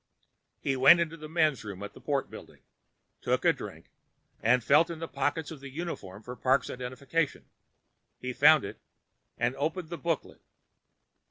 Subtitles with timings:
[0.59, 2.63] He went into the men's room at the Port Building,
[3.21, 3.91] took a drink,
[4.41, 7.45] and felt in the pockets of the uniform for Parks' identification.
[8.19, 8.79] He found it
[9.37, 10.41] and opened the booklet.